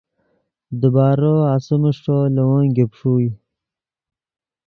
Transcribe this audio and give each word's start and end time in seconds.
دیبارو 0.79 1.33
آسیم 1.53 1.83
اݰٹو 1.89 2.17
لے 2.35 2.43
ون 2.47 2.63
گیب 2.75 2.91
ݰوئے 2.99 3.29